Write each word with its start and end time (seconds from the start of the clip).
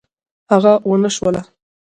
هغه 0.51 0.73
ونشوله. 0.89 1.41